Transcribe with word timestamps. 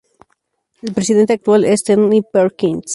El 0.81 0.95
presidente 0.95 1.33
actual 1.33 1.63
es 1.63 1.83
Tony 1.83 2.23
Perkins. 2.23 2.85